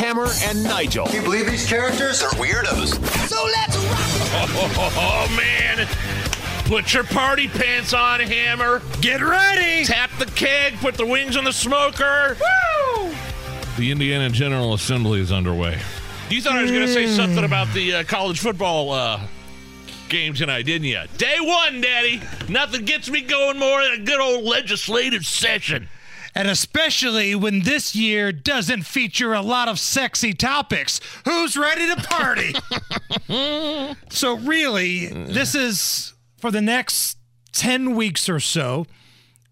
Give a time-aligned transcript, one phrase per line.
[0.00, 1.04] Hammer and Nigel.
[1.06, 2.94] Can you believe these characters are weirdos?
[3.28, 4.48] So let's rock!
[4.56, 5.86] Oh, oh, man.
[6.64, 8.80] Put your party pants on, Hammer.
[9.02, 9.84] Get ready.
[9.84, 10.76] Tap the keg.
[10.76, 12.38] Put the wings on the smoker.
[12.96, 13.14] Woo!
[13.76, 15.78] The Indiana General Assembly is underway.
[16.30, 19.20] You thought I was going to say something about the uh, college football uh,
[20.08, 21.02] game tonight, didn't you?
[21.18, 22.22] Day one, Daddy.
[22.48, 25.88] Nothing gets me going more than a good old legislative session.
[26.34, 31.00] And especially when this year doesn't feature a lot of sexy topics.
[31.24, 32.54] Who's ready to party?
[34.10, 37.18] so, really, this is for the next
[37.52, 38.86] 10 weeks or so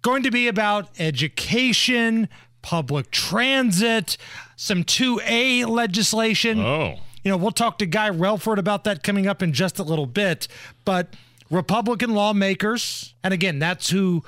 [0.02, 2.28] going to be about education,
[2.62, 4.16] public transit,
[4.56, 6.60] some 2A legislation.
[6.60, 6.96] Oh.
[7.24, 10.06] You know, we'll talk to Guy Relford about that coming up in just a little
[10.06, 10.48] bit.
[10.84, 11.14] But
[11.50, 14.24] Republican lawmakers, and again, that's who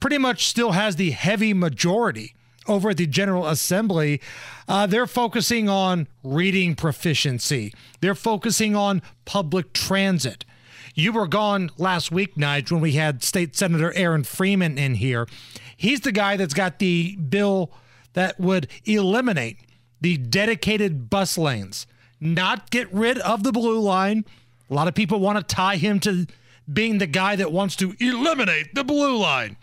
[0.00, 2.34] pretty much still has the heavy majority
[2.66, 4.20] over at the General Assembly.
[4.66, 10.44] Uh, they're focusing on reading proficiency, they're focusing on public transit.
[10.94, 15.28] You were gone last week, Nige, when we had State Senator Aaron Freeman in here.
[15.76, 17.70] He's the guy that's got the bill
[18.14, 19.58] that would eliminate
[20.00, 21.86] the dedicated bus lanes,
[22.20, 24.24] not get rid of the blue line.
[24.68, 26.26] A lot of people want to tie him to
[26.70, 29.56] being the guy that wants to eliminate the blue line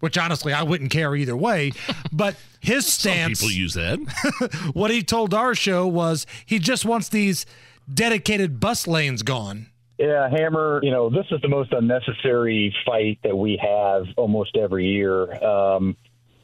[0.00, 1.72] which honestly I wouldn't care either way.
[2.12, 4.70] But his stance, Some people use that.
[4.74, 7.46] what he told our show was he just wants these
[7.92, 9.66] dedicated bus lanes gone.
[9.98, 14.86] Yeah, Hammer, you know, this is the most unnecessary fight that we have almost every
[14.86, 15.32] year.
[15.44, 15.94] Um,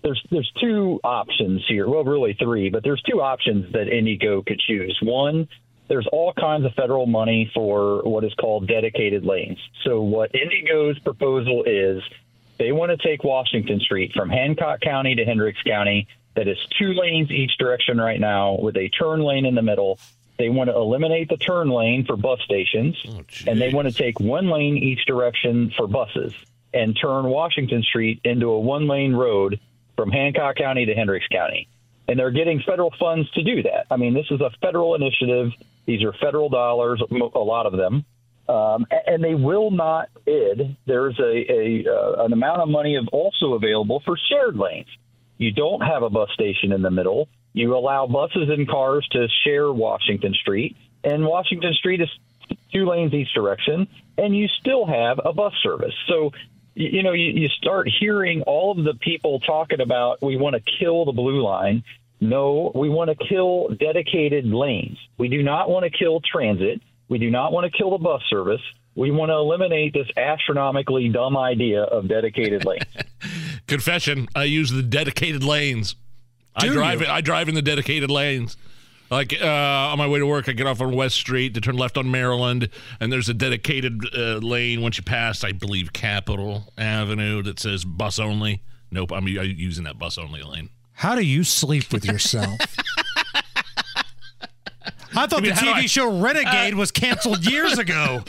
[0.02, 1.88] there's there's two options here.
[1.88, 4.96] Well, really three, but there's two options that IndyGo could choose.
[5.02, 5.48] One,
[5.88, 9.58] there's all kinds of federal money for what is called dedicated lanes.
[9.84, 12.02] So what IndyGo's proposal is
[12.58, 16.92] they want to take Washington Street from Hancock County to Hendricks County, that is two
[16.92, 19.98] lanes each direction right now, with a turn lane in the middle.
[20.38, 23.94] They want to eliminate the turn lane for bus stations, Oh, and they want to
[23.94, 26.34] take one lane each direction for buses
[26.74, 29.58] and turn Washington Street into a one lane road
[29.96, 31.68] from Hancock County to Hendricks County.
[32.06, 33.86] And they're getting federal funds to do that.
[33.90, 35.52] I mean, this is a federal initiative.
[35.86, 38.04] These are federal dollars, a lot of them
[38.48, 40.76] um, and they will not bid.
[40.86, 44.88] There's a, a uh, an amount of money of also available for shared lanes.
[45.38, 47.28] You don't have a bus station in the middle.
[47.52, 52.08] You allow buses and cars to share Washington Street, and Washington Street is
[52.72, 55.94] two lanes each direction, and you still have a bus service.
[56.08, 56.30] So.
[56.78, 60.62] You know, you, you start hearing all of the people talking about we want to
[60.78, 61.82] kill the blue line.
[62.20, 64.98] No, we want to kill dedicated lanes.
[65.16, 66.82] We do not want to kill transit.
[67.08, 68.60] We do not want to kill the bus service.
[68.94, 72.84] We want to eliminate this astronomically dumb idea of dedicated lanes.
[73.66, 75.96] Confession: I use the dedicated lanes.
[76.54, 77.00] I drive.
[77.02, 77.06] you?
[77.06, 78.56] I drive in the dedicated lanes.
[79.10, 81.76] Like uh, on my way to work, I get off on West Street to turn
[81.76, 86.72] left on Maryland, and there's a dedicated uh, lane once you pass, I believe, Capitol
[86.76, 88.62] Avenue that says bus only.
[88.90, 90.70] Nope, I'm u- using that bus only lane.
[90.92, 92.58] How do you sleep with yourself?
[95.16, 98.22] I thought mean, the TV I- show Renegade uh, was canceled years ago.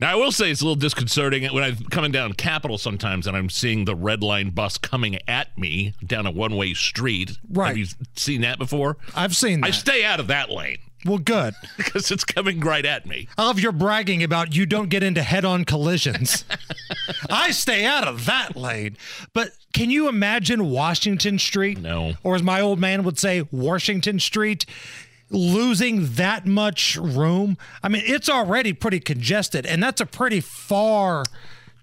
[0.00, 3.36] Now, I will say it's a little disconcerting when I'm coming down Capitol sometimes and
[3.36, 7.36] I'm seeing the red line bus coming at me down a one way street.
[7.50, 7.68] Right.
[7.68, 8.96] Have you seen that before?
[9.14, 9.66] I've seen that.
[9.66, 11.54] I stay out of that lane well, good.
[11.76, 13.28] because it's coming right at me.
[13.38, 16.44] I love your bragging about you don't get into head-on collisions.
[17.30, 18.96] I stay out of that lane.
[19.32, 21.78] But can you imagine Washington Street?
[21.78, 22.14] No.
[22.22, 24.66] Or as my old man would say, Washington Street
[25.30, 27.56] losing that much room.
[27.82, 31.24] I mean, it's already pretty congested, and that's a pretty far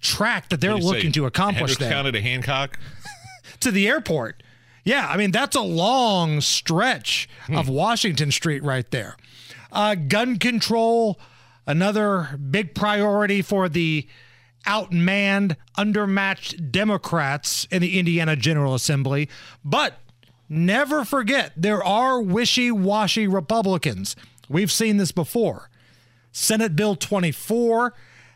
[0.02, 2.78] track that they're What do you looking to accomplish there County to Hancock.
[3.62, 4.44] to the airport.
[4.84, 9.18] Yeah, I mean that's a long stretch of Washington Street right there.
[9.70, 11.20] Uh, gun control,
[11.66, 14.08] another big priority for the
[14.66, 19.28] outmanned, undermatched Democrats in the Indiana General Assembly.
[19.64, 20.00] But
[20.50, 24.16] never forget, there are wishy-washy Republicans.
[24.50, 25.70] We've seen this before.
[26.32, 27.94] Senate Bill 24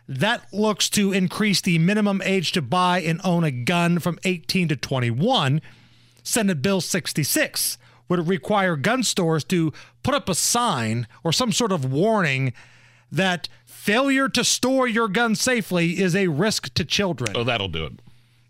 [0.07, 4.67] that looks to increase the minimum age to buy and own a gun from 18
[4.67, 5.61] to 21.
[6.23, 7.77] Senate Bill 66,
[8.09, 9.71] would require gun stores to
[10.03, 12.51] put up a sign or some sort of warning
[13.09, 17.31] that failure to store your gun safely is a risk to children.
[17.35, 17.93] Oh, that'll do it.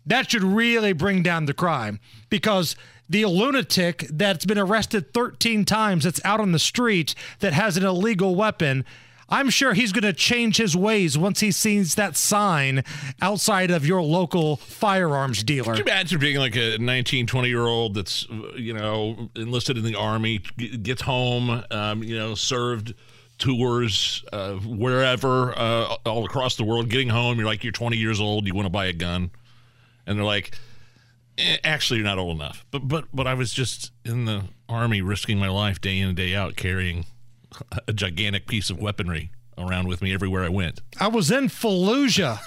[0.06, 2.76] That should really bring down the crime because
[3.08, 7.84] the lunatic that's been arrested 13 times that's out on the street that has an
[7.84, 8.84] illegal weapon.
[9.28, 12.84] I'm sure he's going to change his ways once he sees that sign
[13.22, 15.74] outside of your local firearms dealer.
[15.74, 18.26] You imagine being like a 19, 20 year old that's,
[18.56, 22.92] you know, enlisted in the army, gets home, um, you know, served
[23.38, 28.20] tours uh, wherever, uh, all across the world, getting home, you're like, you're 20 years
[28.20, 29.30] old, you want to buy a gun.
[30.06, 30.54] And they're like,
[31.38, 32.64] eh, actually, you're not old enough.
[32.70, 36.16] But, but, but I was just in the army risking my life day in and
[36.16, 37.04] day out carrying
[37.88, 40.80] a gigantic piece of weaponry around with me everywhere I went.
[40.98, 42.38] I was in Fallujah.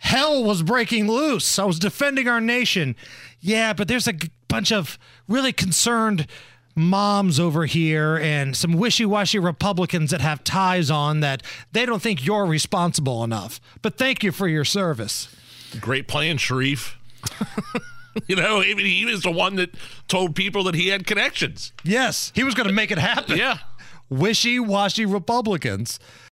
[0.00, 1.58] Hell was breaking loose.
[1.58, 2.94] I was defending our nation.
[3.40, 6.26] Yeah, but there's a g- bunch of really concerned
[6.76, 11.42] moms over here and some wishy-washy Republicans that have ties on that
[11.72, 13.60] they don't think you're responsible enough.
[13.82, 15.28] But thank you for your service.
[15.80, 16.98] Great plan, Sharif.
[18.26, 19.74] you know, I mean, he was the one that
[20.08, 21.72] told people that he had connections.
[21.84, 23.36] Yes, he was going to make it happen.
[23.36, 23.58] Yeah.
[24.10, 26.00] Wishy-washy Republicans.